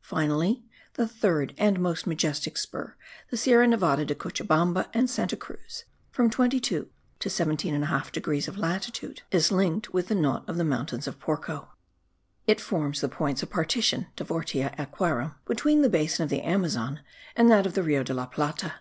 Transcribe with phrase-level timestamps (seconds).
[0.00, 2.94] Finally, the third and most majestic spur,
[3.30, 8.56] the Sierra Nevada de Cochabamba and Santa Cruz (from 22 to 17 1/2 degrees of
[8.56, 11.68] latitude), is linked with the knot of the mountains of Porco.
[12.46, 17.00] It forms the points of partition (divortia aquarum, between the basin of the Amazon
[17.36, 18.76] and that of the Rio de la Plata.